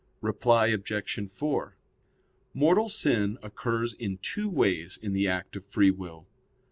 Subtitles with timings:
[0.21, 1.29] Reply Obj.
[1.31, 1.77] 4:
[2.55, 6.25] Mortal sin occurs in two ways in the act of free will.